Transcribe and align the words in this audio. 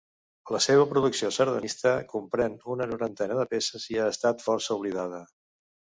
La 0.53 0.59
seva 0.65 0.85
producció 0.93 1.29
sardanista 1.35 1.93
comprèn 2.13 2.57
una 2.77 2.89
norantena 2.95 3.37
de 3.41 3.45
peces 3.55 3.89
i 3.93 4.01
ha 4.05 4.09
estat 4.17 4.45
força 4.47 4.79
oblidada. 4.79 5.25